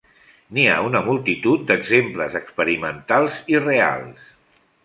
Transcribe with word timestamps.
N'hi 0.57 0.63
ha 0.69 0.77
una 0.85 1.01
multitud 1.09 1.67
d'exemples 1.73 2.39
experimentals 2.41 3.39
i 3.55 3.63
reals. 3.67 4.29